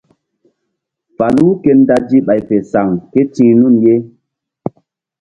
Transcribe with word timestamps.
Falu 1.17 1.47
ke 1.61 1.71
ndazi 1.81 2.17
ɓay 2.27 2.41
fe 2.47 2.55
saŋ 2.71 2.87
ké 3.11 3.21
ti̧h 3.33 3.53
nun 3.59 3.75
ye. 3.85 3.95